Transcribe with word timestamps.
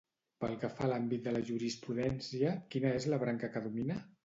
Pel 0.45 0.53
que 0.63 0.71
fa 0.77 0.85
a 0.87 0.89
l'àmbit 0.91 1.27
de 1.27 1.33
la 1.35 1.43
jurisprudència, 1.51 2.57
quina 2.77 2.97
és 3.03 3.09
la 3.15 3.23
branca 3.27 3.55
que 3.57 3.67
domina? 3.71 4.03